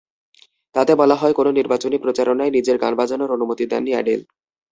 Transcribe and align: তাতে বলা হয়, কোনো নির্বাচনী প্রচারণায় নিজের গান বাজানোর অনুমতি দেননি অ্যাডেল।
তাতে 0.75 0.93
বলা 0.95 1.15
হয়, 1.15 1.33
কোনো 1.33 1.49
নির্বাচনী 1.51 1.97
প্রচারণায় 1.99 2.51
নিজের 2.51 2.77
গান 2.77 2.93
বাজানোর 2.99 3.35
অনুমতি 3.35 3.63
দেননি 3.71 3.91
অ্যাডেল। 3.93 4.21